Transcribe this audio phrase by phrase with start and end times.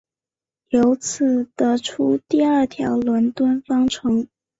[0.69, 4.27] 由此得出第二条伦敦方程。